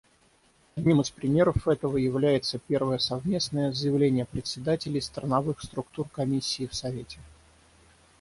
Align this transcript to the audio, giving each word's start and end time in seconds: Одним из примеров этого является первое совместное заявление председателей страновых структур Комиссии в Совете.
Одним 0.75 1.01
из 1.01 1.11
примеров 1.11 1.67
этого 1.67 1.95
является 1.97 2.57
первое 2.57 2.97
совместное 2.97 3.71
заявление 3.71 4.25
председателей 4.25 4.99
страновых 4.99 5.61
структур 5.61 6.09
Комиссии 6.09 6.65
в 6.65 6.73
Совете. 6.73 7.19